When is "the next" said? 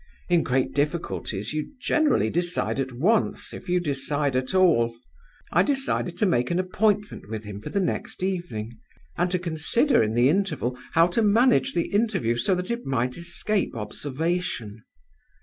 7.69-8.23